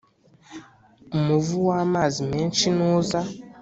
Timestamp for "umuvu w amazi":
1.17-2.19